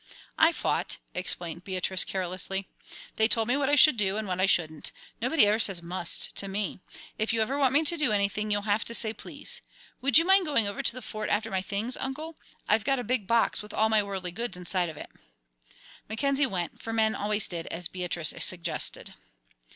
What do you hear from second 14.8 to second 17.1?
of it." Mackenzie went, for